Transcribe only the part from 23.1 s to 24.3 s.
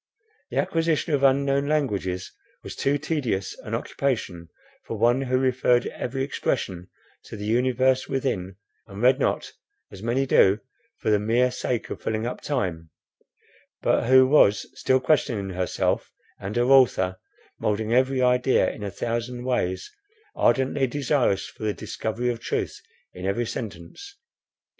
in every sentence.